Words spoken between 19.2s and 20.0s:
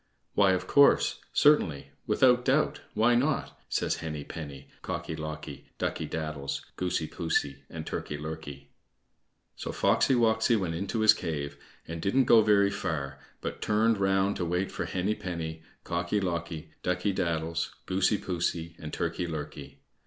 lurkey.